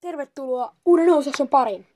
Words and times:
Tervetuloa 0.00 0.72
uuden 0.84 1.12
Ousakson 1.12 1.48
pariin. 1.48 1.86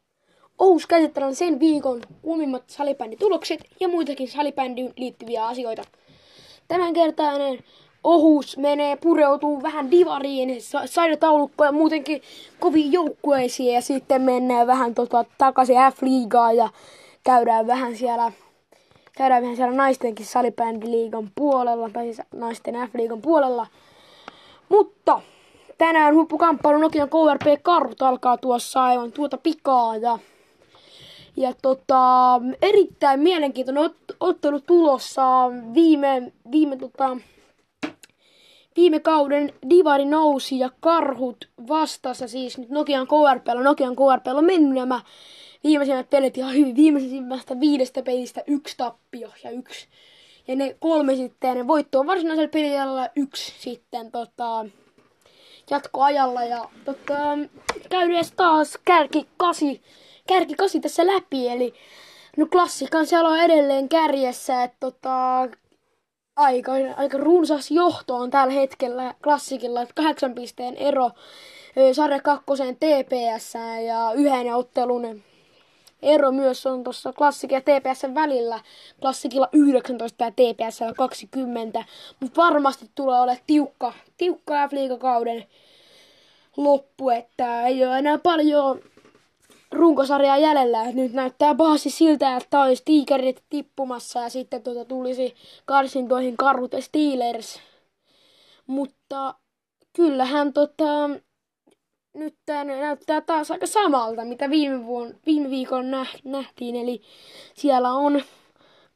Ous 0.58 0.86
käsitellään 0.86 1.34
sen 1.34 1.60
viikon 1.60 2.00
kuumimmat 2.22 2.62
salibänditulokset 2.66 3.60
ja 3.80 3.88
muitakin 3.88 4.28
salibändiin 4.28 4.92
liittyviä 4.96 5.46
asioita. 5.46 5.82
Tämänkertainen 6.68 7.58
ohus 8.04 8.56
menee, 8.56 8.96
pureutuu 8.96 9.62
vähän 9.62 9.90
divariin, 9.90 10.62
saidataulukkoon 10.86 11.68
ja 11.68 11.72
muutenkin 11.72 12.22
kovin 12.60 12.92
joukkueisiin 12.92 13.74
ja 13.74 13.80
sitten 13.80 14.22
mennään 14.22 14.66
vähän 14.66 14.94
tota, 14.94 15.24
takaisin 15.38 15.76
F-liigaan 15.76 16.56
ja 16.56 16.68
käydään 17.24 17.66
vähän 17.66 17.96
siellä 17.96 18.32
käydään 19.16 19.42
vähän 19.42 19.56
siellä 19.56 19.76
naistenkin 19.76 20.26
salibändiliigan 20.26 21.30
puolella, 21.34 21.90
tai 21.90 22.04
siis 22.04 22.22
naisten 22.34 22.74
F-liigan 22.74 23.22
puolella. 23.22 23.66
Mutta 24.68 25.20
tänään 25.78 26.14
huippukamppailu 26.14 26.78
Nokian 26.78 27.08
KRP 27.08 27.62
Karhut 27.62 28.02
alkaa 28.02 28.36
tuossa 28.36 28.84
aivan 28.84 29.12
tuota 29.12 29.38
pikaa 29.38 29.96
ja, 29.96 30.18
ja 31.36 31.52
tota, 31.62 32.40
erittäin 32.62 33.20
mielenkiintoinen 33.20 33.82
ot, 33.84 33.96
ottelu 34.20 34.60
tulossa 34.60 35.22
viime, 35.74 36.32
viime, 36.50 36.76
tota, 36.76 37.16
viime 38.76 39.00
kauden 39.00 39.52
Divari 39.70 40.04
nousi 40.04 40.58
ja 40.58 40.70
Karhut 40.80 41.48
vastassa 41.68 42.28
siis 42.28 42.58
nyt 42.58 42.68
Nokian 42.68 43.06
KRP. 43.06 43.46
Nokian 43.62 43.96
KRP 43.96 44.26
on 44.26 44.44
mennyt 44.44 44.74
nämä 44.74 45.00
viimeisimmät 45.64 46.10
pelit 46.10 46.38
ihan 46.38 46.54
hyvin. 46.54 46.76
Viimeisimmästä 46.76 47.60
viidestä 47.60 48.02
pelistä 48.02 48.42
yksi 48.46 48.76
tappio 48.76 49.28
ja 49.44 49.50
yksi. 49.50 49.88
Ja 50.48 50.56
ne 50.56 50.76
kolme 50.80 51.16
sitten, 51.16 51.56
ne 51.56 51.66
voitto 51.66 52.00
on 52.00 52.06
varsinaisella 52.06 52.48
pelillä 52.48 53.10
yksi 53.16 53.54
sitten 53.58 54.10
tota, 54.10 54.66
jatkoajalla. 55.74 56.44
Ja 56.44 56.68
tota, 56.84 57.14
käydään 57.88 58.24
taas 58.36 58.78
kärki 58.84 59.28
kasi, 59.36 59.82
kärki 60.28 60.54
kasi 60.54 60.80
tässä 60.80 61.06
läpi. 61.06 61.48
Eli 61.48 61.74
no 62.36 62.46
klassikan 62.46 63.06
siellä 63.06 63.28
on 63.28 63.38
edelleen 63.38 63.88
kärjessä, 63.88 64.62
että 64.62 64.76
tota, 64.80 65.48
aika, 66.36 66.72
aika 66.96 67.18
runsas 67.18 67.70
johto 67.70 68.16
on 68.16 68.30
tällä 68.30 68.52
hetkellä 68.52 69.14
klassikilla, 69.22 69.82
että 69.82 69.94
kahdeksan 69.94 70.34
pisteen 70.34 70.76
ero 70.76 71.10
sarja 71.92 72.20
kakkoseen 72.20 72.76
TPS 72.76 73.54
ja 73.86 74.12
yhden 74.14 74.54
ottelun 74.54 75.22
ero 76.02 76.32
myös 76.32 76.66
on 76.66 76.84
tuossa 76.84 77.12
klassikin 77.12 77.54
ja 77.56 77.60
TPS 77.60 78.02
välillä. 78.14 78.60
Klassikilla 79.00 79.48
19 79.52 80.24
ja 80.24 80.30
TPS 80.30 80.80
20. 80.96 81.84
Mutta 82.20 82.42
varmasti 82.42 82.90
tulee 82.94 83.20
olemaan 83.20 83.44
tiukka, 83.46 83.92
tiukka 84.16 84.68
F-liigakauden 84.68 85.44
loppu, 86.56 87.10
että 87.10 87.66
ei 87.66 87.84
ole 87.84 87.98
enää 87.98 88.18
paljon 88.18 88.80
runkosarjaa 89.72 90.38
jäljellä. 90.38 90.92
Nyt 90.92 91.12
näyttää 91.12 91.54
pahasti 91.54 91.90
siltä, 91.90 92.36
että 92.36 92.62
olisi 92.62 92.82
tiikerit 92.84 93.42
tippumassa 93.50 94.20
ja 94.20 94.28
sitten 94.28 94.62
tuota 94.62 94.84
tulisi 94.84 95.34
karsintoihin 95.64 96.36
karhut 96.36 96.72
ja 96.72 96.82
Steelers. 96.82 97.60
Mutta 98.66 99.34
kyllähän 99.96 100.52
tota, 100.52 101.10
nyt 102.14 102.34
tämä 102.46 102.64
näyttää 102.64 103.20
taas 103.20 103.50
aika 103.50 103.66
samalta, 103.66 104.24
mitä 104.24 104.50
viime, 104.50 104.86
vuon, 104.86 105.14
viime 105.26 105.50
viikon 105.50 105.90
nähtiin. 106.24 106.76
Eli 106.76 107.02
siellä 107.54 107.92
on 107.92 108.22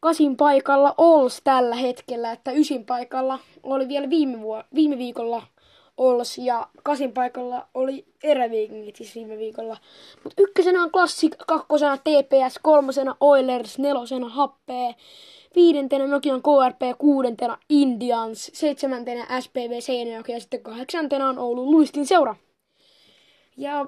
kasin 0.00 0.36
paikalla 0.36 0.94
Ols 0.98 1.40
tällä 1.44 1.76
hetkellä, 1.76 2.32
että 2.32 2.52
ysin 2.52 2.86
paikalla 2.86 3.38
oli 3.62 3.88
vielä 3.88 4.10
viime, 4.10 4.40
vuo, 4.40 4.62
viime 4.74 4.98
viikolla 4.98 5.42
Ols 5.96 6.38
ja 6.38 6.68
kasin 6.82 7.12
paikalla 7.12 7.66
oli 7.74 8.04
eräviikingit 8.22 8.96
siis 8.96 9.14
viime 9.14 9.38
viikolla. 9.38 9.76
Mutta 10.24 10.42
ykkösenä 10.42 10.82
on 10.82 10.90
Classic, 10.90 11.36
kakkosena 11.46 11.96
TPS, 11.96 12.58
kolmosena 12.62 13.16
Oilers, 13.20 13.78
nelosena 13.78 14.28
Happee, 14.28 14.94
viidentenä 15.54 16.06
Nokian 16.06 16.42
KRP, 16.42 16.98
kuudentena 16.98 17.58
Indians, 17.68 18.50
seitsemäntenä 18.54 19.40
SPV 19.40 19.80
Seinäjoki 19.80 20.32
ja 20.32 20.40
sitten 20.40 20.62
kahdeksantena 20.62 21.28
on 21.28 21.38
Oulun 21.38 21.70
Luistin 21.70 22.06
seura. 22.06 22.36
Ja, 23.56 23.86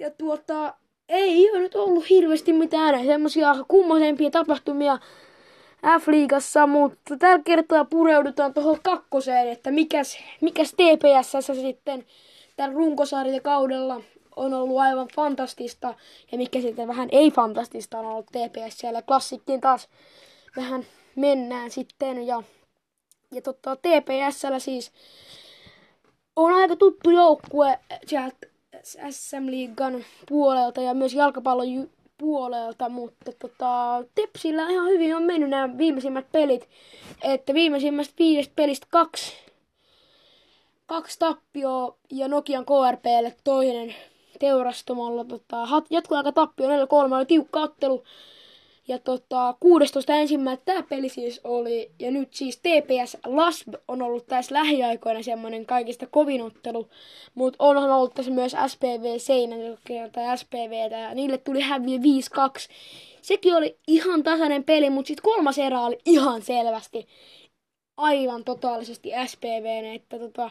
ja 0.00 0.10
tuota, 0.10 0.74
ei 1.08 1.50
ole 1.50 1.58
nyt 1.58 1.74
ollut 1.74 2.10
hirveästi 2.10 2.52
mitään 2.52 3.06
semmoisia 3.06 3.54
kummosempia 3.68 4.30
tapahtumia 4.30 4.98
F-liigassa, 5.86 6.66
mutta 6.66 7.16
tällä 7.18 7.42
kertaa 7.44 7.84
pureudutaan 7.84 8.54
tuohon 8.54 8.78
kakkoseen, 8.82 9.48
että 9.48 9.70
mikäs, 9.70 10.18
mikäs 10.40 10.72
TPS 10.72 11.46
sitten 11.60 12.04
tällä 12.56 13.40
kaudella 13.42 14.00
on 14.36 14.54
ollut 14.54 14.78
aivan 14.78 15.08
fantastista 15.16 15.94
ja 16.32 16.38
mikä 16.38 16.60
sitten 16.60 16.88
vähän 16.88 17.08
ei 17.12 17.30
fantastista 17.30 17.98
on 17.98 18.06
ollut 18.06 18.26
TPS 18.26 18.78
siellä 18.78 19.02
klassikkiin 19.02 19.60
taas. 19.60 19.88
Vähän 20.56 20.86
mennään 21.16 21.70
sitten 21.70 22.26
ja, 22.26 22.42
ja 23.32 23.42
totta, 23.42 23.76
TPSllä 23.76 24.58
siis 24.58 24.92
on 26.36 26.52
aika 26.52 26.76
tuttu 26.76 27.10
joukkue 27.10 27.78
sieltä 28.06 28.46
SM-liigan 29.10 30.04
puolelta 30.28 30.80
ja 30.80 30.94
myös 30.94 31.14
jalkapallon 31.14 31.90
puolelta, 32.18 32.88
mutta 32.88 33.32
tota, 33.38 34.04
Tepsillä 34.14 34.68
ihan 34.70 34.88
hyvin 34.88 35.16
on 35.16 35.22
mennyt 35.22 35.50
nämä 35.50 35.78
viimeisimmät 35.78 36.26
pelit. 36.32 36.68
Että 37.22 37.54
viimeisimmästä 37.54 38.14
viidestä 38.18 38.52
pelistä 38.56 38.86
kaksi, 38.90 39.32
kaksi 40.86 41.18
tappioa 41.18 41.96
ja 42.10 42.28
Nokian 42.28 42.64
KRPlle 42.64 43.36
toinen 43.44 43.94
teurastamolla. 44.38 45.24
Tota, 45.24 45.82
jatkoaika 45.90 46.32
tappio 46.32 46.66
4-3 46.68 46.70
oli 47.16 47.26
tiukka 47.26 47.60
ottelu. 47.60 48.04
Ja 48.88 48.98
tota, 48.98 49.54
16 49.60 50.14
ensimmäinen 50.14 50.62
tämä 50.64 50.82
peli 50.82 51.08
siis 51.08 51.40
oli, 51.44 51.90
ja 51.98 52.10
nyt 52.10 52.34
siis 52.34 52.56
TPS 52.56 53.16
Lasb 53.24 53.74
on 53.88 54.02
ollut 54.02 54.26
tässä 54.26 54.54
lähiaikoina 54.54 55.22
semmoinen 55.22 55.66
kaikista 55.66 56.06
kovin 56.06 56.42
ottelu, 56.42 56.88
mutta 57.34 57.56
onhan 57.64 57.90
ollut 57.90 58.14
tässä 58.14 58.32
myös 58.32 58.56
SPV 58.66 59.18
Seinäjoki 59.18 59.94
tai 60.12 60.38
SPV, 60.38 60.90
ja 60.90 61.14
niille 61.14 61.38
tuli 61.38 61.60
häviö 61.60 61.98
5-2. 61.98 62.00
Sekin 63.22 63.54
oli 63.54 63.78
ihan 63.88 64.22
tasainen 64.22 64.64
peli, 64.64 64.90
mutta 64.90 65.08
sitten 65.08 65.24
kolmas 65.24 65.58
erä 65.58 65.80
oli 65.80 65.98
ihan 66.06 66.42
selvästi 66.42 67.06
aivan 67.96 68.44
totaalisesti 68.44 69.10
SPV, 69.26 69.94
että 69.94 70.18
tota, 70.18 70.50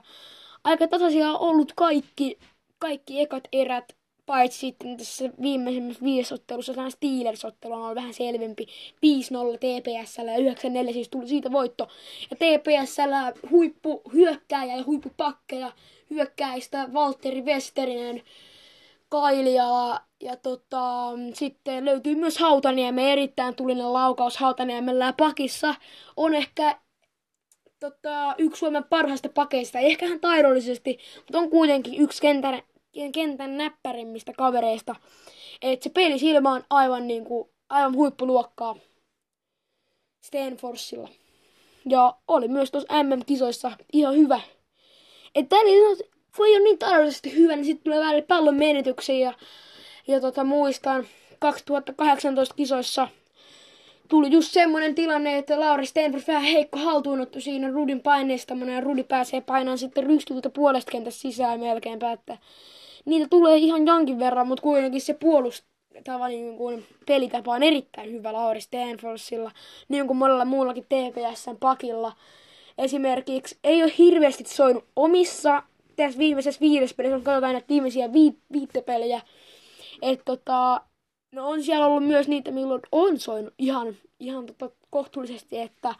aika 0.63 0.88
tasaisia 0.88 1.29
on 1.31 1.40
ollut 1.40 1.73
kaikki, 1.75 2.38
kaikki 2.79 3.22
ekat 3.22 3.44
erät, 3.52 3.96
Paitsi 4.25 4.59
sitten 4.59 4.97
tässä 4.97 5.30
viimeisimmässä 5.41 6.03
viidesottelussa 6.03 6.74
tämä 6.74 6.90
Steelers-ottelu 6.90 7.74
on 7.74 7.81
ollut 7.81 7.96
vähän 7.96 8.13
selvempi. 8.13 8.66
5-0 8.66 8.68
TPSllä 9.58 10.31
ja 10.31 10.53
9-4 10.90 10.94
siis 10.94 11.09
tuli 11.09 11.28
siitä 11.28 11.52
voitto. 11.52 11.88
Ja 12.30 12.35
TPSllä 12.35 13.34
huippu 13.50 14.02
hyökkääjä 14.14 14.75
ja 14.75 14.84
huippupakkeja 14.84 15.72
hyökkäistä 16.09 16.90
Valtteri 16.94 17.41
Westerinen, 17.41 18.24
Kailia 19.09 20.00
ja 20.22 20.35
tota, 20.35 21.09
sitten 21.34 21.85
löytyy 21.85 22.16
myös 22.16 22.38
Hautaniemen 22.38 23.06
erittäin 23.06 23.56
tulinen 23.56 23.94
laukaus 23.94 24.38
Hautaniemellä 24.38 25.14
pakissa 25.18 25.75
on 26.18 26.35
ehkä 26.35 26.80
tota, 27.80 28.35
yksi 28.38 28.59
Suomen 28.59 28.84
parhaista 28.84 29.30
pakeista, 29.30 29.80
ei 29.80 29.91
ehkä 29.91 30.08
hän 30.08 30.19
taidollisesti, 30.19 31.00
mutta 31.18 31.40
on 31.40 31.50
kuitenkin 31.50 32.02
yksi 32.02 32.22
kentän 32.22 32.62
kentän 33.11 33.57
näppärimmistä 33.57 34.33
kavereista. 34.38 34.95
Et 35.61 35.81
se 35.81 35.89
peli 35.89 36.19
silmä 36.19 36.53
on 36.53 36.63
aivan, 36.69 37.07
niinku, 37.07 37.50
aivan 37.69 37.95
huippuluokkaa 37.95 38.75
Stanfordsilla. 40.22 41.09
Ja 41.89 42.16
oli 42.28 42.47
myös 42.47 42.72
tuossa 42.72 43.03
MM-kisoissa 43.03 43.72
ihan 43.94 44.16
hyvä. 44.16 44.41
Että 45.35 45.55
eli 45.55 46.05
voi 46.38 46.55
olla 46.55 46.63
niin 46.63 46.79
taloudellisesti 46.79 47.35
hyvä, 47.35 47.55
niin 47.55 47.66
sitten 47.66 47.84
tulee 47.84 48.00
vähän 48.00 48.23
pallon 48.28 48.55
menetyksiä. 48.55 49.17
Ja, 49.17 49.34
ja 50.08 50.22
tota, 50.22 50.43
muistan 50.43 51.08
2018 51.40 52.55
kisoissa 52.55 53.08
tuli 54.08 54.31
just 54.31 54.52
semmoinen 54.52 54.96
tilanne, 54.96 55.37
että 55.37 55.59
Lauri 55.59 55.85
Stenford 55.85 56.23
vähän 56.28 56.43
heikko 56.43 56.79
haltuunottu 56.79 57.41
siinä 57.41 57.72
Rudin 57.72 58.02
paineesta, 58.02 58.53
ja 58.73 58.81
Rudi 58.81 59.03
pääsee 59.03 59.41
painaan 59.41 59.78
sitten 59.78 60.03
rystyltä 60.03 60.49
puolesta 60.49 60.91
kentästä 60.91 61.22
sisään 61.22 61.59
melkeinpä, 61.59 62.11
että 62.11 62.37
niitä 63.05 63.28
tulee 63.29 63.57
ihan 63.57 63.87
jonkin 63.87 64.19
verran, 64.19 64.47
mutta 64.47 64.61
kuitenkin 64.61 65.02
se 65.02 65.13
puolustava 65.13 66.28
niin 66.28 66.57
kuin 66.57 66.85
pelitapa 67.05 67.53
on 67.53 67.63
erittäin 67.63 68.11
hyvä 68.11 68.34
Lauri 68.34 68.61
Stanfordsilla, 68.61 69.52
niin 69.90 70.07
kuin 70.07 70.17
monella 70.17 70.46
muullakin 70.46 70.85
TPSn 70.85 71.57
pakilla. 71.59 72.13
Esimerkiksi 72.78 73.57
ei 73.63 73.84
ole 73.84 73.93
hirveästi 73.97 74.43
soinut 74.43 74.85
omissa 74.96 75.63
tässä 75.96 76.19
viimeisessä 76.19 76.61
viidessä 76.61 76.96
pelissä, 76.96 77.16
kun 77.16 77.23
katsotaan 77.23 77.53
näitä 77.53 77.69
viimeisiä 77.69 78.13
vi- 78.13 78.37
viittepelejä, 78.52 79.22
että 80.01 80.25
tota, 80.25 80.81
no 81.31 81.49
on 81.49 81.63
siellä 81.63 81.85
ollut 81.85 82.08
myös 82.08 82.28
niitä, 82.28 82.51
milloin 82.51 82.81
on 82.91 83.19
soinut 83.19 83.53
ihan, 83.59 83.96
ihan 84.19 84.46
tota 84.46 84.69
kohtuullisesti, 84.90 85.59
että 85.59 85.96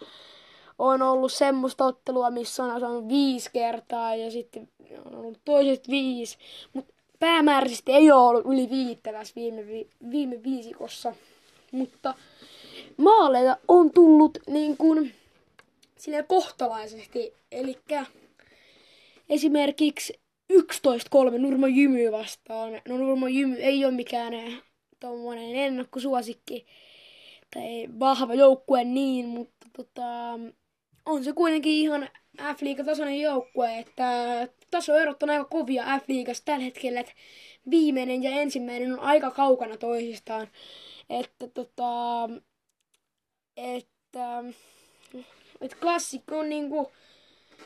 on 0.80 1.02
ollut 1.02 1.34
semmoista 1.34 1.86
ottelua, 1.86 2.30
missä 2.30 2.64
on 2.64 2.80
saanut 2.80 3.08
viisi 3.08 3.50
kertaa 3.54 4.16
ja 4.16 4.32
sitten 4.32 4.68
on 5.06 5.16
ollut 5.16 5.42
toiset 5.46 5.90
viisi. 5.90 6.38
Mutta 6.74 6.94
päämääräisesti 7.20 7.92
ei 7.92 8.12
ole 8.12 8.22
ollut 8.22 8.54
yli 8.54 8.70
viittävässä 8.70 9.36
viime, 9.36 9.68
vi, 9.68 9.88
viime 10.12 10.44
viisikossa, 10.44 11.16
mutta 11.72 12.14
maaleja 12.98 13.58
on 13.68 13.92
tullut 13.92 14.38
niin 14.48 14.78
kuin 14.78 15.14
sille 15.98 16.24
kohtalaisesti. 16.24 17.34
Eli 17.52 17.78
esimerkiksi 19.30 20.20
11-3 20.54 20.58
Nurmo 21.38 21.68
Jymy 21.68 22.12
vastaan. 22.12 22.82
No 22.88 22.98
Nurmo 22.98 23.28
Jymy 23.28 23.56
ei 23.56 23.86
ole 23.86 23.94
mikään 23.94 24.34
tuommoinen 25.00 25.56
ennakkosuosikki 25.56 26.66
tai 27.54 27.88
vahva 28.00 28.34
joukkue 28.34 28.84
niin, 28.84 29.26
mutta 29.26 29.68
tota, 29.78 30.40
on 31.06 31.24
se 31.24 31.34
kuitenkin 31.34 31.74
ihan 31.74 32.10
F-liigatasoinen 32.42 33.22
joukkue, 33.22 33.80
että 33.80 34.08
tasoerot 34.76 35.24
on 35.24 35.30
aika 35.30 35.46
kovia 35.46 35.84
F-liigassa 35.84 36.46
tällä 36.46 36.64
hetkellä, 36.64 37.00
että 37.00 37.14
viimeinen 37.70 38.24
ja 38.24 38.32
ensimmäinen 38.32 38.94
on 38.94 39.00
aika 39.00 39.32
kaukana 39.32 39.78
toisistaan. 39.78 40.48
Että 41.10 41.48
tota, 41.48 42.30
että, 43.58 44.44
että 45.62 45.78
klassikko 45.82 46.40
on 46.40 46.50
niinku 46.50 46.92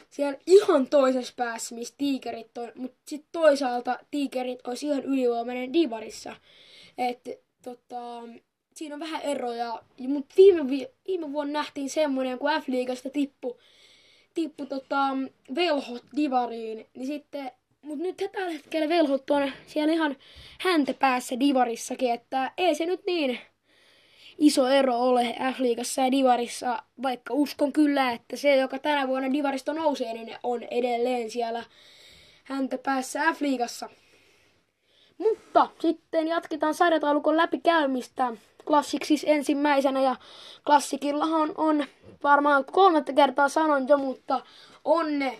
siellä 0.10 0.40
ihan 0.48 0.88
toisessa 0.88 1.34
päässä, 1.38 1.76
missä 1.76 1.96
tiikerit 1.98 2.58
on, 2.58 2.72
mutta 2.76 2.98
sitten 3.08 3.30
toisaalta 3.32 4.00
tiikerit 4.12 4.68
olisi 4.68 4.86
ihan 4.86 5.04
ylivoimainen 5.04 5.74
divarissa. 5.74 6.36
Että 6.98 7.32
tota, 7.64 8.24
siinä 8.76 8.96
on 8.96 9.00
vähän 9.00 9.22
eroja, 9.22 9.82
mutta 10.08 10.36
viime, 10.38 10.88
viime 11.08 11.32
vuonna 11.32 11.54
nähtiin 11.54 11.90
semmoinen, 11.90 12.40
kun 12.40 12.50
F-liigasta 12.50 13.10
tippui 13.10 13.58
tippu 14.42 14.66
tota, 14.66 14.98
velhot 15.56 16.04
divariin, 16.16 16.88
niin 16.94 17.08
sitten, 17.08 17.52
mutta 17.82 18.04
nyt 18.04 18.18
tällä 18.32 18.52
hetkellä 18.52 18.90
velhot 18.90 19.30
on 19.30 19.52
siellä 19.68 19.94
ihan 19.94 20.16
häntä 20.62 20.94
päässä 20.94 21.40
divarissakin, 21.40 22.12
että 22.12 22.52
ei 22.58 22.76
se 22.76 22.86
nyt 22.86 23.02
niin 23.06 23.40
iso 24.38 24.68
ero 24.68 25.00
ole 25.00 25.36
F-liigassa 25.54 26.02
ja 26.02 26.12
Divarissa, 26.12 26.84
vaikka 27.02 27.34
uskon 27.34 27.74
kyllä, 27.74 28.12
että 28.12 28.38
se, 28.38 28.56
joka 28.56 28.80
tänä 28.80 29.08
vuonna 29.08 29.34
Divarista 29.34 29.74
nousee, 29.74 30.14
niin 30.14 30.36
on 30.44 30.64
edelleen 30.64 31.32
siellä 31.32 31.64
häntä 32.44 32.78
päässä 32.78 33.20
F-liigassa. 33.34 33.90
Mutta 35.20 35.70
sitten 35.80 36.28
jatketaan 36.28 36.74
sarjataulukon 36.74 37.38
läpikäymistä. 37.38 38.34
Klassik 38.68 39.06
siis 39.06 39.26
ensimmäisenä 39.28 40.02
ja 40.02 40.16
klassikillahan 40.66 41.52
on 41.58 41.86
varmaan 42.24 42.66
kolmatta 42.66 43.14
kertaa 43.14 43.50
sanon 43.50 43.88
jo, 43.88 43.98
mutta 43.98 44.42
on 44.84 45.20
ne 45.20 45.40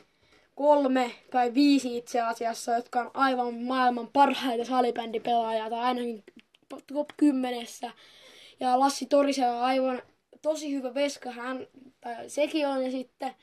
kolme 0.56 1.12
tai 1.32 1.54
viisi 1.54 1.98
itse 1.98 2.22
asiassa, 2.22 2.76
jotka 2.76 3.02
on 3.02 3.12
aivan 3.14 3.54
maailman 3.54 4.08
parhaita 4.14 4.66
salibändipelaajia 4.66 5.70
tai 5.70 5.80
ainakin 5.80 6.24
top 6.94 7.10
kymmenessä. 7.18 7.92
Ja 8.60 8.80
Lassi 8.80 9.06
Torise 9.06 9.50
on 9.50 9.62
aivan 9.62 10.02
tosi 10.42 10.74
hyvä 10.74 10.94
veska, 10.94 11.32
hän, 11.32 11.68
tai 12.02 12.30
sekin 12.30 12.68
on, 12.68 12.84
ja 12.84 12.92
sitten 12.92 13.36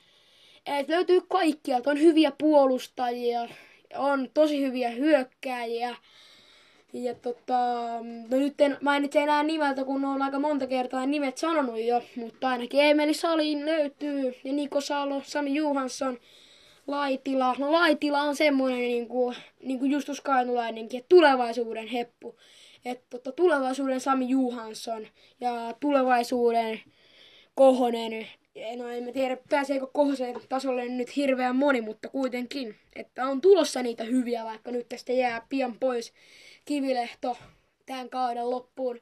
et 0.67 0.89
löytyy 0.89 1.21
kaikkialta, 1.21 1.91
on 1.91 2.01
hyviä 2.01 2.33
puolustajia, 2.39 3.49
on 3.97 4.31
tosi 4.35 4.61
hyviä 4.63 4.91
hyökkääjiä, 4.91 5.97
ja 7.05 7.15
tota, 7.15 7.59
no 8.31 8.37
nyt 8.39 8.61
en 8.61 8.77
mainitse 8.81 9.23
enää 9.23 9.43
nimeltä, 9.43 9.85
kun 9.85 10.05
on 10.05 10.23
aika 10.23 10.39
monta 10.39 10.67
kertaa 10.67 11.07
nimet 11.07 11.39
sanonut 11.39 11.81
jo, 11.81 12.03
mutta 12.17 12.49
ainakin 12.49 12.81
Emeli 12.81 13.15
Salin 13.15 13.67
löytyy, 13.67 14.35
ja 14.45 14.53
Niko 14.53 14.81
Salo, 14.81 15.23
Sami 15.25 15.55
Juhansson, 15.55 16.19
Laitila. 16.87 17.55
No 17.59 17.73
Laitila 17.73 18.23
on 18.23 18.37
semmoinen 18.37 18.79
niin 18.79 19.09
kuin, 19.09 19.37
niin 19.63 19.79
kuin 19.79 19.91
Justus 19.91 20.21
Kainulainenkin, 20.21 20.99
että 20.99 21.09
tulevaisuuden 21.09 21.87
heppu. 21.87 22.37
Että 22.85 23.05
tota, 23.11 23.33
tulevaisuuden 23.33 24.01
Sami 24.01 24.29
Juhansson 24.29 25.07
ja 25.41 25.75
tulevaisuuden 25.81 26.81
Kohonen, 27.55 28.27
no 28.77 28.89
en 28.89 29.05
mä 29.05 29.13
tiedä 29.13 29.37
pääseekö 29.51 29.87
Kohosen 29.87 30.35
tasolle 30.49 30.89
nyt 30.89 31.17
hirveän 31.17 31.57
moni, 31.57 31.81
mutta 31.81 32.09
kuitenkin, 32.09 32.75
että 32.97 33.27
on 33.27 33.41
tulossa 33.41 33.83
niitä 33.83 34.05
hyviä, 34.05 34.45
vaikka 34.45 34.71
nyt 34.71 34.89
tästä 34.89 35.13
jää 35.13 35.47
pian 35.49 35.79
pois 35.81 36.13
Kivilehto 36.67 37.39
tämän 37.87 38.11
kauden 38.11 38.51
loppuun. 38.51 39.01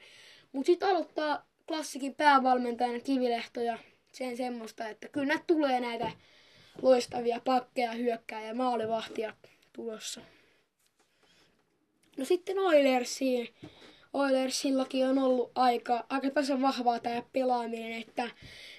Mutta 0.53 0.67
sitten 0.67 0.89
aloittaa 0.89 1.47
klassikin 1.69 2.15
päävalmentajana 2.15 3.01
Kivilehto 3.01 3.61
ja 3.61 3.79
sen 4.13 4.37
semmoista, 4.37 4.89
että 4.89 5.09
kyllä 5.09 5.27
näitä 5.27 5.45
tulee 5.47 5.81
näitä 5.81 6.13
loistavia 6.83 7.41
pakkeja, 7.45 7.93
hyökkää 7.93 8.43
ja 8.47 8.55
maalivahtia 8.55 9.35
tulossa. 9.73 10.21
No 12.17 12.25
sitten 12.25 12.59
Oilersiin. 12.59 13.49
Oilersillakin 14.13 15.07
on 15.07 15.19
ollut 15.19 15.53
aika, 15.55 16.05
aika 16.09 16.31
tasan 16.31 16.63
vahvaa 16.63 17.01
tämä 17.01 17.23
pelaaminen, 17.33 17.93
että 17.93 18.31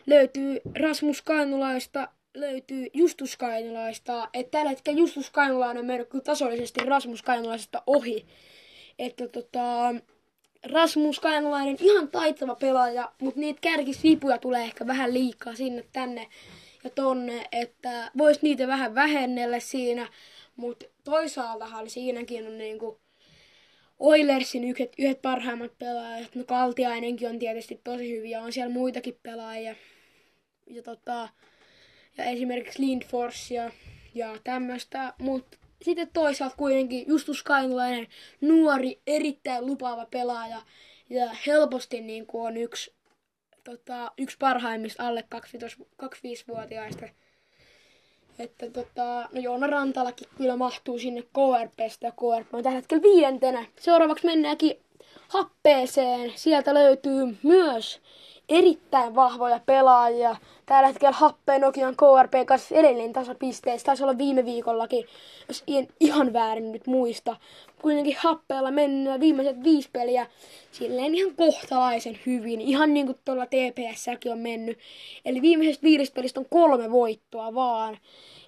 löytyy 0.06 0.62
Rasmus 0.80 1.22
Kainulaista, 1.22 2.08
löytyy 2.34 2.88
Justus 2.94 3.38
Kainulaista. 3.38 4.30
Että 4.34 4.52
tällä 4.52 4.70
hetkellä 4.70 5.00
Justus 5.00 5.30
Kainulainen 5.30 5.80
on 5.80 5.86
mennyt 5.86 6.10
kyllä 6.10 6.24
tasollisesti 6.24 6.86
Rasmus 6.86 7.22
Kainulaisesta 7.22 7.84
ohi. 7.88 8.26
Että 9.00 9.28
tota, 9.28 9.96
Rasmus 10.72 11.20
Kainulainen 11.20 11.78
ihan 11.80 12.08
taitava 12.08 12.56
pelaaja, 12.56 13.12
mutta 13.20 13.40
niitä 13.40 13.60
kärkisvipuja 13.62 14.38
tulee 14.38 14.64
ehkä 14.64 14.88
vähän 14.88 15.14
liikaa 15.14 15.56
sinne 15.56 15.86
tänne 15.94 16.28
ja 16.84 16.90
tonne, 16.90 17.48
että 17.52 18.12
vois 18.18 18.42
niitä 18.42 18.68
vähän 18.68 18.96
vähennellä 18.96 19.60
siinä, 19.60 20.08
mutta 20.56 20.86
toisaaltahan 21.04 21.90
siinäkin 21.90 22.48
on 22.48 22.58
niinku 22.58 23.00
Oilersin 24.00 24.64
yhdet, 24.64 24.94
yhdet 24.98 25.22
parhaimmat 25.22 25.78
pelaajat. 25.78 26.36
No 26.36 26.44
Kaltiainenkin 26.44 27.30
on 27.30 27.40
tietysti 27.40 27.82
tosi 27.84 28.12
hyviä, 28.18 28.42
on 28.42 28.54
siellä 28.54 28.74
muitakin 28.74 29.20
pelaajia. 29.24 29.76
Ja, 30.68 30.84
tota, 30.84 31.30
ja 32.18 32.24
esimerkiksi 32.24 32.82
Lindfors 32.82 33.52
ja, 33.52 33.72
ja 34.16 34.36
tämmöistä. 34.44 35.14
Mutta 35.20 35.58
sitten 35.82 36.10
toisaalta 36.14 36.56
kuitenkin 36.56 37.06
Justus 37.08 37.44
Kainulainen, 37.44 38.08
nuori, 38.42 39.02
erittäin 39.08 39.66
lupaava 39.66 40.06
pelaaja. 40.06 40.62
Ja 41.10 41.30
helposti 41.48 42.02
niin 42.02 42.26
kuin 42.28 42.48
on 42.48 42.58
yksi, 42.58 42.94
tota, 43.64 44.12
yksi 44.18 44.38
parhaimmista 44.40 45.08
alle 45.08 45.24
25-vuotiaista 45.34 47.06
että 48.40 48.70
tota, 48.70 49.30
no 49.34 49.42
Joona 49.42 49.68
Rantalakin 49.68 50.28
kyllä 50.38 50.56
mahtuu 50.56 51.00
sinne 51.00 51.22
KRPstä 51.22 52.08
ja 52.08 52.12
KRP 52.12 52.54
on 52.54 52.64
tällä 52.64 52.76
hetkellä 52.76 53.04
viidentenä. 53.04 53.66
Seuraavaksi 53.80 54.26
mennäänkin 54.26 54.78
happeeseen. 55.28 56.34
Sieltä 56.36 56.74
löytyy 56.74 57.38
myös 57.44 58.02
erittäin 58.50 59.16
vahvoja 59.16 59.60
pelaajia. 59.66 60.36
Tällä 60.66 60.88
hetkellä 60.88 61.12
happeen 61.12 61.62
Nokian 61.62 61.96
KRP 61.96 62.46
kanssa 62.46 62.76
edelleen 62.76 63.14
tasapisteessä. 63.14 63.86
Taisi 63.86 64.04
olla 64.04 64.18
viime 64.18 64.46
viikollakin, 64.46 65.06
jos 65.48 65.64
en 65.68 65.88
ihan 66.00 66.34
väärin 66.34 66.72
nyt 66.72 66.88
muista. 66.88 67.36
Kuitenkin 67.82 68.18
happeella 68.20 68.72
mennään 68.72 69.20
viimeiset 69.20 69.64
viisi 69.64 69.90
peliä 69.94 70.28
silleen 70.72 71.16
ihan 71.16 71.36
kohtalaisen 71.36 72.20
hyvin. 72.26 72.62
Ihan 72.62 72.94
niin 72.94 73.06
kuin 73.06 73.18
tuolla 73.26 73.46
TPSsäkin 73.46 74.32
on 74.32 74.40
mennyt. 74.40 74.80
Eli 75.26 75.42
viimeisestä 75.42 75.84
viidestä 75.84 76.16
pelistä 76.16 76.40
on 76.40 76.46
kolme 76.50 76.92
voittoa 76.92 77.54
vaan. 77.54 77.98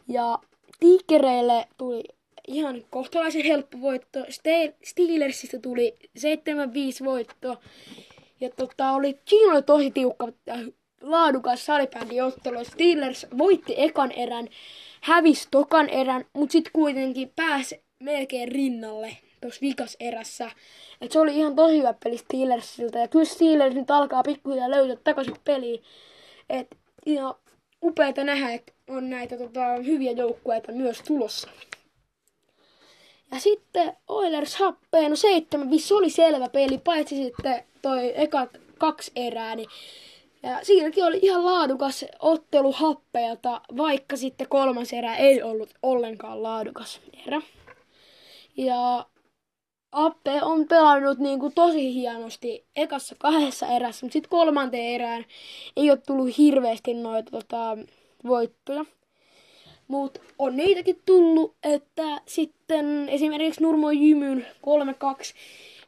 Ja 0.07 0.39
Tiikereille 0.79 1.67
tuli 1.77 2.03
ihan 2.47 2.83
kohtalaisen 2.89 3.45
helppo 3.45 3.81
voitto. 3.81 4.19
Steelersistä 4.83 5.59
tuli 5.59 5.95
7-5 6.19 7.05
voitto. 7.05 7.57
Ja 8.39 8.49
tota, 8.49 8.91
oli, 8.91 9.19
siinä 9.25 9.53
oli 9.53 9.61
tosi 9.61 9.91
tiukka 9.91 10.27
laadukas 11.01 11.65
salibändiottelu. 11.65 12.63
Steelers 12.63 13.27
voitti 13.37 13.73
ekan 13.77 14.11
erän, 14.11 14.47
hävisi 15.01 15.47
tokan 15.51 15.89
erän, 15.89 16.25
mutta 16.33 16.51
sitten 16.51 16.73
kuitenkin 16.73 17.31
pääsi 17.35 17.81
melkein 17.99 18.51
rinnalle 18.51 19.17
tuossa 19.41 19.61
vikas 19.61 19.97
erässä. 19.99 20.51
Et 21.01 21.11
se 21.11 21.19
oli 21.19 21.37
ihan 21.37 21.55
tosi 21.55 21.77
hyvä 21.77 21.93
peli 22.03 22.17
Steelersilta. 22.17 22.97
Ja 22.97 23.07
kyllä 23.07 23.25
Steelers 23.25 23.75
nyt 23.75 23.91
alkaa 23.91 24.23
pikkuhiljaa 24.23 24.71
löytää 24.71 24.97
takaisin 25.03 25.35
peliin. 25.43 25.83
Et 26.49 26.67
ihan 27.05 27.35
upeata 27.83 28.23
nähdä, 28.23 28.53
että 28.53 28.73
on 28.87 29.09
näitä 29.09 29.37
tota, 29.37 29.75
hyviä 29.85 30.11
joukkueita 30.11 30.71
myös 30.71 31.01
tulossa. 31.07 31.49
Ja 33.31 33.39
sitten 33.39 33.93
Oilers 34.07 34.55
happeen, 34.55 35.09
no 35.09 35.15
7 35.15 35.79
se 35.79 35.93
oli 35.93 36.09
selvä 36.09 36.49
peli, 36.49 36.77
paitsi 36.77 37.15
sitten 37.15 37.63
toi 37.81 38.13
ekat 38.15 38.49
kaksi 38.77 39.11
erää, 39.15 39.55
niin 39.55 39.69
ja 40.43 40.59
siinäkin 40.63 41.03
oli 41.03 41.19
ihan 41.21 41.45
laadukas 41.45 42.05
ottelu 42.19 42.71
happeelta, 42.71 43.61
vaikka 43.77 44.17
sitten 44.17 44.47
kolmas 44.49 44.93
erä 44.93 45.15
ei 45.15 45.43
ollut 45.43 45.69
ollenkaan 45.83 46.43
laadukas 46.43 47.01
erä. 47.27 47.41
Ja 48.57 49.05
Appe 49.91 50.41
on 50.41 50.67
pelannut 50.67 51.17
niin 51.17 51.39
kuin 51.39 51.53
tosi 51.53 51.93
hienosti 51.93 52.65
ekassa 52.75 53.15
kahdessa 53.19 53.67
erässä, 53.67 54.05
mutta 54.05 54.13
sitten 54.13 54.29
kolmanteen 54.29 54.95
erään 54.95 55.25
ei 55.75 55.89
ole 55.89 55.97
tullut 56.07 56.37
hirveästi 56.37 56.93
noita 56.93 57.31
tota, 57.31 57.77
voittoja. 58.27 58.85
Mutta 59.87 60.19
on 60.39 60.57
niitäkin 60.57 61.01
tullut, 61.05 61.55
että 61.63 62.21
sitten 62.25 63.09
esimerkiksi 63.09 63.63
Nurmo 63.63 63.91
Jymyn 63.91 64.47
3-2 64.55 65.33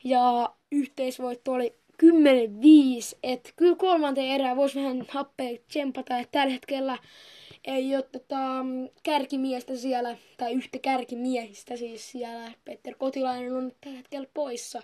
ja 0.03 0.53
yhteisvoitto 0.71 1.51
oli 1.51 1.78
10-5. 2.03 3.17
Että 3.23 3.49
kyllä 3.55 3.75
kolmanteen 3.75 4.31
erään 4.31 4.57
voisi 4.57 4.79
vähän 4.79 5.05
happea 5.09 5.57
tsempata, 5.67 6.17
että 6.17 6.31
tällä 6.31 6.53
hetkellä 6.53 6.97
ei 7.65 7.95
ole 7.95 8.03
tota, 8.03 8.65
kärkimiestä 9.03 9.75
siellä, 9.75 10.17
tai 10.37 10.53
yhtä 10.53 10.79
kärkimiehistä 10.79 11.75
siis 11.75 12.11
siellä. 12.11 12.51
Petter 12.65 12.95
Kotilainen 12.97 13.53
on 13.53 13.71
tällä 13.81 13.97
hetkellä 13.97 14.27
poissa. 14.33 14.81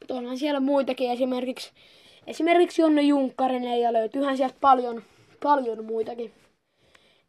Mutta 0.00 0.14
onhan 0.14 0.38
siellä 0.38 0.60
muitakin, 0.60 1.10
esimerkiksi, 1.10 1.70
esimerkiksi 2.26 2.82
Jonne 2.82 3.02
Junkkarinen, 3.02 3.80
ja 3.80 3.92
löytyyhän 3.92 4.36
sieltä 4.36 4.56
paljon, 4.60 5.02
paljon 5.42 5.84
muitakin. 5.84 6.32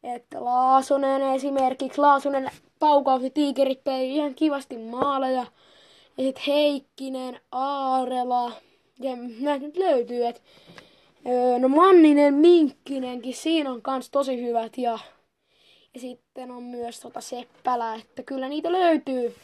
Että 0.03 0.45
Laasonen 0.45 1.21
esimerkiksi, 1.21 2.01
Laasonen 2.01 2.51
paukausi 2.79 3.29
tiikerit 3.29 3.81
ihan 4.03 4.35
kivasti 4.35 4.77
maaleja. 4.77 5.45
Ja 6.17 6.23
sitten 6.23 6.43
Heikkinen, 6.47 7.39
Aarela, 7.51 8.51
ja 8.99 9.15
näitä 9.39 9.65
nyt 9.65 9.77
löytyy, 9.77 10.25
että 10.25 10.41
Öö, 11.27 11.59
no 11.59 11.69
Manninen, 11.69 12.33
Minkkinenkin, 12.33 13.33
siinä 13.33 13.71
on 13.71 13.81
kans 13.81 14.09
tosi 14.09 14.41
hyvät 14.41 14.77
ja, 14.77 14.99
ja 15.93 15.99
sitten 15.99 16.51
on 16.51 16.63
myös 16.63 16.99
tota 16.99 17.21
Seppälä, 17.21 17.95
että 17.95 18.23
kyllä 18.23 18.49
niitä 18.49 18.71
löytyy. 18.71 19.35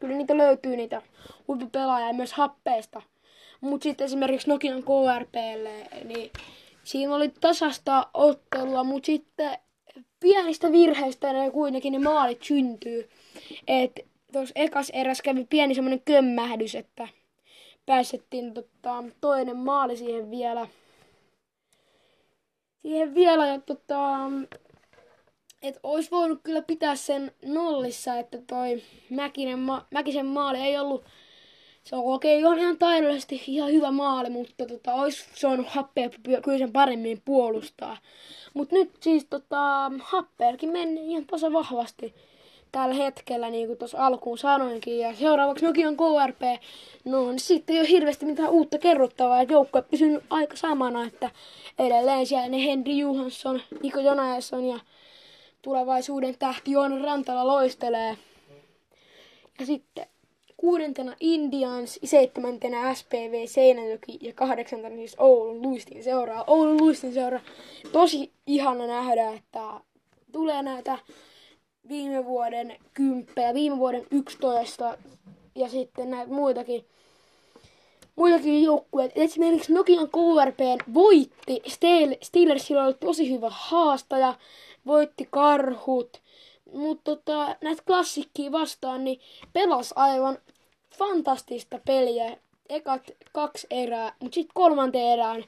Kyllä 0.00 0.16
niitä 0.16 0.36
löytyy 0.36 0.76
niitä 0.76 1.02
huippupelaajia 1.48 2.12
myös 2.12 2.32
happeesta. 2.32 3.02
Mutta 3.60 3.84
sitten 3.84 4.04
esimerkiksi 4.04 4.48
Nokian 4.48 4.82
KRPlle, 4.82 6.04
niin 6.04 6.30
siinä 6.84 7.14
oli 7.14 7.28
tasasta 7.28 8.06
ottelua, 8.14 8.84
mutta 8.84 9.06
sitten 9.06 9.58
pienistä 10.20 10.72
virheistä 10.72 11.32
ne 11.32 11.50
kuitenkin 11.50 11.92
ne 11.92 11.98
maalit 11.98 12.42
syntyy. 12.42 13.08
Et 13.68 14.00
tuossa 14.32 14.52
ekas 14.54 14.90
eräs 14.90 15.22
kävi 15.22 15.46
pieni 15.50 15.74
semmoinen 15.74 16.02
kömmähdys, 16.04 16.74
että 16.74 17.08
pääsettiin 17.88 18.54
tota, 18.54 19.04
toinen 19.20 19.56
maali 19.56 19.96
siihen 19.96 20.30
vielä 20.30 20.68
siihen 22.82 23.14
vielä, 23.14 23.46
ja 23.46 23.60
tota, 23.60 24.30
että 25.62 25.80
olisi 25.82 26.10
voinut 26.10 26.40
kyllä 26.42 26.62
pitää 26.62 26.96
sen 26.96 27.32
nollissa, 27.44 28.18
että 28.18 28.38
toi 28.46 28.82
Mäkinen 29.10 29.58
ma- 29.58 29.86
Mäkisen 29.90 30.26
maali 30.26 30.58
ei 30.58 30.78
ollut, 30.78 31.04
se 31.84 31.96
on 31.96 32.14
okei, 32.14 32.44
okay, 32.44 32.52
on 32.52 32.58
ihan 32.58 32.78
taidollisesti 32.78 33.42
ihan 33.46 33.72
hyvä 33.72 33.90
maali, 33.90 34.30
mutta 34.30 34.66
tota, 34.66 34.94
olisi 34.94 35.24
saanut 35.34 35.66
happea 35.68 36.10
kyllä 36.42 36.58
sen 36.58 36.72
paremmin 36.72 37.22
puolustaa. 37.24 37.96
Mutta 38.54 38.74
nyt 38.74 38.90
siis 39.00 39.26
tota, 39.30 39.92
happeelkin 40.00 40.72
meni 40.72 41.10
ihan 41.10 41.26
tasa 41.26 41.52
vahvasti 41.52 42.14
tällä 42.72 42.94
hetkellä, 42.94 43.50
niin 43.50 43.66
kuin 43.66 43.78
tuossa 43.78 44.06
alkuun 44.06 44.38
sanoinkin. 44.38 44.98
Ja 44.98 45.14
seuraavaksi 45.14 45.64
Nokian 45.64 45.96
KRP, 45.96 46.62
no 47.04 47.28
niin 47.28 47.40
sitten 47.40 47.76
ei 47.76 47.80
ole 47.80 47.88
hirveästi 47.88 48.26
mitään 48.26 48.50
uutta 48.50 48.78
kerrottavaa. 48.78 49.42
Joukko 49.42 49.82
pysynyt 49.82 50.24
aika 50.30 50.56
samana, 50.56 51.04
että 51.06 51.30
edelleen 51.78 52.26
siellä 52.26 52.48
ne 52.48 52.64
Henry 52.64 52.92
Johansson, 52.92 53.60
Niko 53.82 54.00
Jonaesson 54.00 54.64
ja 54.64 54.78
tulevaisuuden 55.62 56.34
tähti 56.38 56.70
Joona 56.70 57.04
Rantala 57.04 57.46
loistelee. 57.46 58.16
Ja 59.60 59.66
sitten 59.66 60.06
kuudentena 60.56 61.16
Indians, 61.20 61.98
seitsemäntenä 62.04 62.94
SPV 62.94 63.46
Seinäjoki 63.46 64.18
ja 64.20 64.32
kahdeksantena 64.32 64.96
siis 64.96 65.16
Oulun 65.18 65.62
Luistin 65.62 66.04
seuraa. 66.04 66.44
Oulun 66.46 66.76
Luistin 66.76 67.14
seuraa. 67.14 67.40
Tosi 67.92 68.32
ihana 68.46 68.86
nähdä, 68.86 69.32
että 69.32 69.60
tulee 70.32 70.62
näitä 70.62 70.98
viime 71.88 72.24
vuoden 72.24 72.76
kymppejä, 72.94 73.54
viime 73.54 73.78
vuoden 73.78 74.06
11 74.10 74.98
ja 75.54 75.68
sitten 75.68 76.10
näitä 76.10 76.32
muitakin, 76.32 76.84
muitakin 78.16 78.62
joukkueita. 78.62 79.20
Esimerkiksi 79.20 79.72
Nokian 79.72 80.08
KRP 80.08 80.58
voitti 80.94 81.62
Steelersillä 82.22 82.84
oli 82.84 82.94
tosi 82.94 83.30
hyvä 83.30 83.48
haastaja, 83.50 84.34
voitti 84.86 85.28
karhut, 85.30 86.20
mutta 86.72 87.16
tota, 87.16 87.56
näitä 87.60 87.82
klassikkiä 87.86 88.52
vastaan 88.52 89.04
niin 89.04 89.20
pelas 89.52 89.92
aivan 89.96 90.38
fantastista 90.98 91.80
peliä. 91.86 92.36
Ekat 92.68 93.02
kaksi 93.32 93.66
erää, 93.70 94.12
mutta 94.20 94.34
sitten 94.34 94.54
kolmanteen 94.54 95.12
erään 95.12 95.42
2-6. 95.42 95.44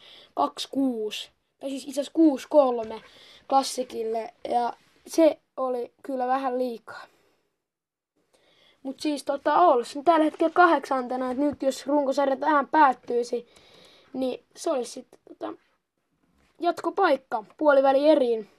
Tai 1.60 1.70
siis 1.70 1.84
itse 1.84 2.00
asiassa 2.00 2.96
6-3 2.96 3.00
klassikille. 3.48 4.34
Ja 4.48 4.72
se 5.06 5.38
oli 5.60 5.92
kyllä 6.02 6.26
vähän 6.26 6.58
liikaa. 6.58 7.06
Mutta 8.82 9.02
siis 9.02 9.24
tota 9.24 9.60
Oulussa 9.60 9.98
niin 9.98 10.04
tällä 10.04 10.24
hetkellä 10.24 10.52
kahdeksantena, 10.54 11.30
että 11.30 11.42
nyt 11.42 11.62
jos 11.62 11.86
runkosarja 11.86 12.36
tähän 12.36 12.68
päättyisi, 12.68 13.46
niin 14.12 14.44
se 14.56 14.70
olisi 14.70 14.92
sitten 14.92 15.20
tota, 15.28 15.52
jatkopaikka 16.60 17.44
puoliväli 17.56 18.08
eriin. 18.08 18.50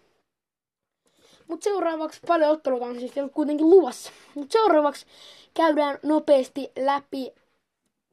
Mutta 1.48 1.64
seuraavaksi 1.64 2.20
paljon 2.28 2.52
otteluita 2.52 2.86
on 2.86 3.00
siis 3.00 3.14
kuitenkin 3.34 3.70
luvassa. 3.70 4.12
Mutta 4.36 4.52
seuraavaksi 4.52 5.06
käydään 5.54 6.00
nopeasti 6.04 6.72
läpi 6.80 7.32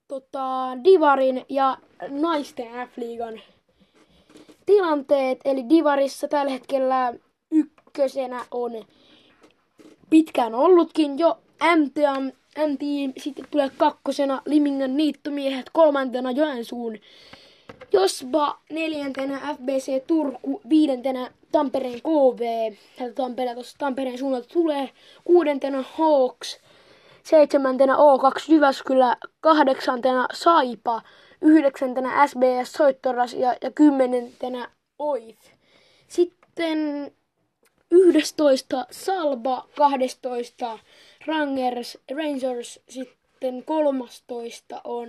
tota, 0.09 0.69
Divarin 0.85 1.47
ja 1.49 1.79
naisten 2.09 2.89
F-liigan 2.89 3.41
tilanteet. 4.67 5.41
Eli 5.45 5.69
Divarissa 5.69 6.29
tällä 6.29 6.53
hetkellä 6.53 7.15
ykkösenä 7.99 8.45
on. 8.51 8.73
Pitkään 10.11 10.55
ollutkin 10.55 11.19
jo 11.19 11.39
MTA, 11.77 12.21
MTI, 12.69 13.13
sitten 13.17 13.45
tulee 13.51 13.71
kakkosena 13.77 14.43
Limingan 14.47 14.97
niittomiehet, 14.97 15.67
kolmantena 15.73 16.31
Joensuun. 16.31 16.99
Josba, 17.93 18.59
neljäntenä 18.71 19.57
FBC 19.57 20.07
Turku, 20.07 20.61
viidentenä 20.69 21.31
Tampereen 21.53 22.01
KV, 22.03 22.73
Tampereen, 23.15 23.55
tuossa 23.55 23.79
Tampereen 23.79 24.19
suunnalta 24.19 24.49
tulee, 24.53 24.91
kuudentena 25.25 25.85
Hawks, 25.93 26.61
seitsemäntenä 27.23 27.95
O2 27.95 28.45
Jyväskylä, 28.49 29.17
kahdeksantena 29.41 30.27
Saipa, 30.33 31.03
yhdeksäntenä 31.43 32.27
SBS 32.27 32.73
Soittoras 32.73 33.35
ja, 33.35 33.55
ja 33.63 33.71
kymmenentenä 33.71 34.71
OIF. 34.99 35.39
Sitten 36.09 37.11
11 37.91 38.87
Salba, 38.91 39.69
12 39.77 40.79
Rangers, 41.27 41.99
Rangers, 42.11 42.81
sitten 42.89 43.65
13 43.65 44.81
on 44.85 45.09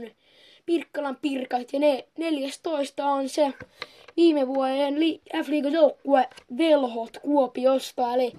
Pirkkalan 0.66 1.18
Pirkat 1.22 1.74
ja 1.74 1.80
ne 1.80 2.08
14 2.18 3.06
on 3.06 3.30
se 3.30 3.54
viime 4.18 4.48
vuoden 4.48 5.00
li- 5.00 5.22
F-liigan 5.44 5.74
joukkue 5.74 6.30
Velhot 6.58 7.18
Kuopiosta. 7.18 8.14
Eli 8.14 8.34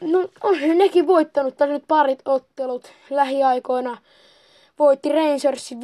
no, 0.00 0.28
on 0.42 0.78
nekin 0.78 1.06
voittanut 1.06 1.56
tässä 1.56 1.72
nyt 1.72 1.84
parit 1.88 2.22
ottelut 2.24 2.92
lähiaikoina. 3.10 3.98
Voitti 4.78 5.08
Rangers 5.08 5.70
5-2. 5.72 5.76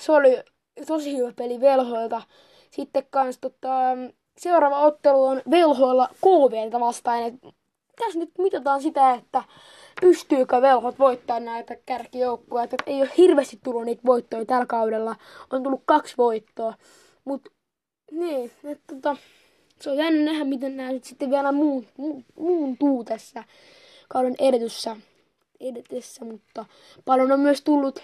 Se 0.00 0.12
oli 0.12 0.38
tosi 0.86 1.16
hyvä 1.16 1.32
peli 1.36 1.60
Velhoilta. 1.60 2.22
Sitten 2.70 3.06
kans 3.10 3.38
tota, 3.38 3.68
seuraava 4.38 4.80
ottelu 4.80 5.24
on 5.24 5.42
velhoilla 5.50 6.08
KVltä 6.20 6.80
vastaan. 6.80 7.22
Et 7.22 7.34
tässä 7.98 8.18
nyt 8.18 8.30
mitataan 8.38 8.82
sitä, 8.82 9.14
että 9.14 9.44
pystyykö 10.00 10.62
velhot 10.62 10.98
voittaa 10.98 11.40
näitä 11.40 11.76
kärkijoukkuja. 11.86 12.62
Että 12.62 12.76
ei 12.86 13.02
ole 13.02 13.10
hirveästi 13.16 13.60
tullut 13.64 13.84
niitä 13.84 14.02
voittoja 14.06 14.44
tällä 14.44 14.66
kaudella. 14.66 15.16
On 15.52 15.62
tullut 15.62 15.82
kaksi 15.84 16.14
voittoa. 16.18 16.74
Mutta 17.24 17.50
niin, 18.10 18.50
että 18.64 18.94
tota, 18.94 19.16
se 19.80 19.90
on 19.90 19.96
jännä 19.96 20.24
nähdä, 20.24 20.44
miten 20.44 20.76
nämä 20.76 20.90
sitten 21.02 21.30
vielä 21.30 21.52
muun, 21.52 21.86
mu, 21.96 22.22
muuntuu 22.38 23.04
tässä 23.04 23.44
kauden 24.08 24.34
edetyssä, 24.38 24.96
edetessä, 25.60 26.24
mutta 26.24 26.64
paljon 27.04 27.32
on 27.32 27.40
myös 27.40 27.62
tullut 27.62 28.02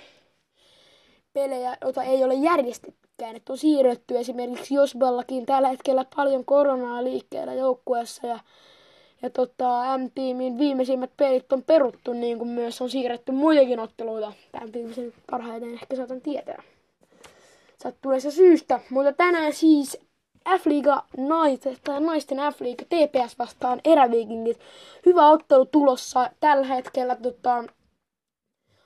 pelejä, 1.32 1.76
joita 1.80 2.02
ei 2.02 2.24
ole 2.24 2.34
järjestetty 2.34 3.01
pitkään, 3.16 3.36
että 3.36 3.52
on 3.52 3.58
siirretty 3.58 4.18
esimerkiksi 4.18 4.74
Josballakin 4.74 5.46
tällä 5.46 5.68
hetkellä 5.68 6.04
paljon 6.16 6.44
koronaa 6.44 7.04
liikkeellä 7.04 7.54
joukkueessa 7.54 8.26
ja, 8.26 8.38
ja 9.22 9.30
tota, 9.30 9.98
M-tiimin 9.98 10.58
viimeisimmät 10.58 11.10
pelit 11.16 11.52
on 11.52 11.62
peruttu, 11.62 12.12
niin 12.12 12.38
kuin 12.38 12.48
myös 12.48 12.82
on 12.82 12.90
siirretty 12.90 13.32
muitakin 13.32 13.80
otteluita. 13.80 14.32
Tämän 14.52 14.72
viimeisen 14.72 15.12
parhaiten 15.30 15.74
ehkä 15.74 15.96
saatan 15.96 16.20
tietää. 16.20 16.62
Sattuneessa 17.82 18.30
syystä, 18.30 18.80
mutta 18.90 19.12
tänään 19.12 19.52
siis 19.52 20.00
F-liiga 20.48 21.02
naiset, 21.16 21.80
tai 21.84 22.00
naisten 22.00 22.38
F-liiga 22.38 22.84
TPS 22.84 23.38
vastaan 23.38 23.80
eräviikingit. 23.84 24.60
Hyvä 25.06 25.28
ottelu 25.28 25.66
tulossa 25.66 26.30
tällä 26.40 26.66
hetkellä 26.66 27.16
tota, 27.16 27.64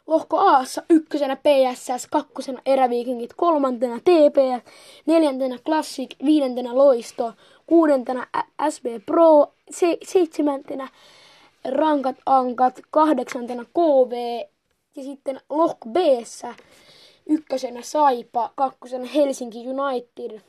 Lohko 0.07 0.39
Aassa 0.39 0.83
ykkösenä 0.91 1.37
PSS, 1.37 2.07
kakkosena 2.11 2.61
Eräviikingit, 2.67 3.35
kolmantena 3.37 3.99
TPS, 4.01 4.73
neljäntenä 5.07 5.59
Classic, 5.59 6.11
viidentenä 6.25 6.77
Loisto, 6.77 7.33
kuudentena 7.67 8.27
SB 8.71 8.87
Pro, 9.07 9.53
se, 9.71 9.99
seitsemäntenä 10.05 10.89
Rankat 11.65 12.17
Ankat, 12.27 12.81
kahdeksantena 12.91 13.65
KV 13.65 14.13
ja 14.97 15.03
sitten 15.03 15.41
Loch 15.51 15.79
b 15.89 15.97
ykkösenä 17.27 17.83
Saipa, 17.83 18.51
kakkosena 18.55 19.05
Helsinki 19.05 19.59
United, 19.69 20.41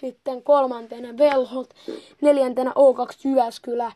sitten 0.00 0.42
kolmantena 0.42 1.18
Velhot, 1.18 1.74
neljäntenä 2.20 2.70
O2 2.70 3.28
Jyväskylä, 3.28 3.92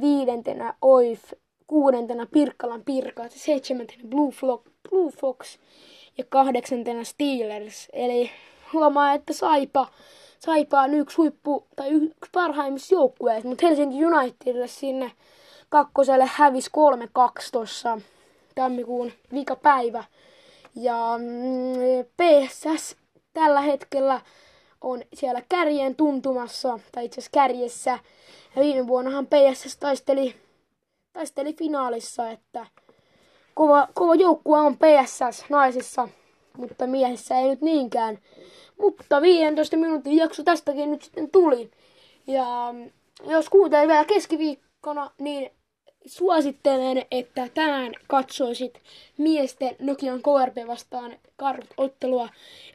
viidentenä 0.00 0.74
OIF, 0.82 1.32
kuudentena 1.70 2.26
Pirkkalan 2.26 2.82
Pirkat, 2.84 3.32
seitsemäntenä 3.32 4.02
Blue, 4.08 4.30
Flock, 4.30 4.64
Blue 4.90 5.10
Fox 5.10 5.58
ja 6.18 6.24
kahdeksantena 6.28 7.04
Steelers. 7.04 7.88
Eli 7.92 8.30
huomaa, 8.72 9.12
että 9.12 9.32
Saipa, 9.32 9.86
Saipa 10.38 10.80
on 10.80 10.94
yksi 10.94 11.16
huippu 11.16 11.66
tai 11.76 11.88
yksi 11.88 12.30
parhaimmissa 12.32 12.94
joukkueissa, 12.94 13.48
mutta 13.48 13.66
Helsinki 13.66 14.04
Unitedille 14.04 14.66
sinne 14.66 15.12
kakkoselle 15.68 16.30
hävisi 16.34 16.70
3-2 16.70 17.48
tuossa 17.52 18.00
tammikuun 18.54 19.12
viikapäivä. 19.32 20.04
Ja 20.74 21.18
mm, 21.18 22.04
PSS 22.16 22.96
tällä 23.32 23.60
hetkellä 23.60 24.20
on 24.80 25.02
siellä 25.14 25.42
kärjen 25.48 25.94
tuntumassa, 25.94 26.78
tai 26.92 27.04
itse 27.04 27.20
asiassa 27.20 27.30
kärjessä. 27.32 27.98
Ja 28.56 28.62
viime 28.62 28.86
vuonnahan 28.86 29.26
PSS 29.26 29.76
taisteli, 29.76 30.34
taisteli 31.12 31.54
finaalissa, 31.54 32.30
että 32.30 32.66
kova, 33.54 33.88
kova 33.94 34.14
joukkue 34.14 34.58
on 34.58 34.76
PSS 34.76 35.44
naisissa, 35.48 36.08
mutta 36.56 36.86
miehissä 36.86 37.38
ei 37.38 37.48
nyt 37.48 37.60
niinkään. 37.60 38.18
Mutta 38.80 39.22
15 39.22 39.76
minuutin 39.76 40.16
jakso 40.16 40.42
tästäkin 40.42 40.90
nyt 40.90 41.02
sitten 41.02 41.30
tuli. 41.30 41.70
Ja 42.26 42.68
mm, 42.72 42.90
jos 43.26 43.48
kuuntelee 43.48 43.88
vielä 43.88 44.04
keskiviikkona, 44.04 45.10
niin 45.18 45.50
suosittelen, 46.06 47.06
että 47.10 47.48
tänään 47.54 47.92
katsoisit 48.06 48.80
miesten 49.18 49.76
Nokian 49.78 50.20
KRP 50.22 50.66
vastaan 50.66 51.16
karhut-ottelua. 51.36 52.28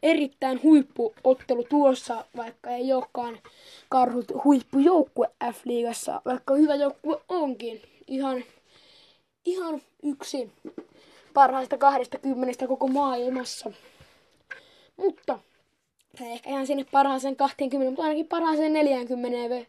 Erittäin 0.04 0.64
huippuottelu 0.64 1.64
tuossa, 1.64 2.26
vaikka 2.38 2.70
ei 2.70 2.94
olekaan 2.94 3.40
karhut 3.90 4.26
huippujoukkue 4.44 5.30
F-liigassa, 5.52 6.22
vaikka 6.26 6.56
hyvä 6.56 6.76
joukkue 6.76 7.22
onkin. 7.30 7.95
Ihan, 8.08 8.44
ihan 9.46 9.82
yksi 10.04 10.52
parhaista 11.34 11.78
20 11.78 12.68
koko 12.68 12.88
maailmassa. 12.88 13.72
Mutta, 14.98 15.40
tai 16.18 16.32
ehkä 16.32 16.50
ihan 16.50 16.68
sinne 16.68 16.86
parhaaseen 16.92 17.36
20, 17.36 17.92
mutta 17.92 18.04
ainakin 18.04 18.28
parhaaseen 18.28 18.74
40 18.74 19.66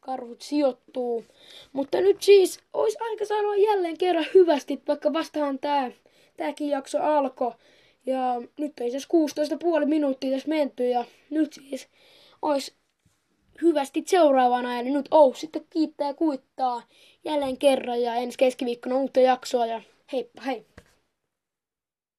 karhut 0.00 0.42
sijoittuu. 0.42 1.24
Mutta 1.72 2.00
nyt 2.00 2.22
siis 2.22 2.60
olisi 2.72 2.98
aika 3.00 3.24
sanoa 3.24 3.56
jälleen 3.56 3.98
kerran 3.98 4.26
hyvästi, 4.34 4.82
vaikka 4.88 5.12
vastaan 5.12 5.58
tää, 5.58 5.90
tääkin 6.36 6.68
jakso 6.68 6.98
alkoi. 6.98 7.52
Ja 8.06 8.42
nyt 8.58 8.80
ei 8.80 8.90
siis 8.90 9.08
16,5 9.80 9.86
minuuttia 9.86 10.30
tässä 10.30 10.48
menty 10.48 10.88
ja 10.88 11.04
nyt 11.30 11.52
siis 11.52 11.88
olisi 12.42 12.72
hyvästi 13.62 14.02
seuraavana. 14.06 14.78
Eli 14.78 14.90
nyt 14.90 15.08
ou 15.10 15.34
sitten 15.34 15.66
kiittää 15.70 16.06
ja 16.06 16.14
kuittaa 16.14 16.82
jälleen 17.24 17.58
kerran 17.58 18.02
ja 18.02 18.14
ensi 18.14 18.38
keskiviikkona 18.38 18.96
uutta 18.96 19.20
jaksoa 19.20 19.66
ja 19.66 19.80
heippa 20.12 20.42
hei! 20.42 20.66